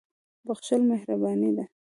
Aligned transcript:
•بخښل 0.47 0.81
مهرباني 0.91 1.49
ده. 1.57 1.63